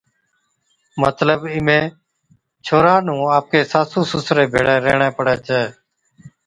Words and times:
مطلب 1.03 1.39
ايمَھين 1.53 1.85
ڇوھَرا 2.65 2.95
نُون 3.05 3.19
آپڪي 3.37 3.59
ساسُو 3.71 4.01
سُسري 4.11 4.45
ڀيڙي 4.53 4.75
ريھڻي 4.85 5.09
پَڙي 5.17 5.35
ڇَي 5.47 5.63